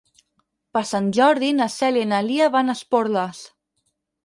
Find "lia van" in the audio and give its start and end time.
2.31-2.75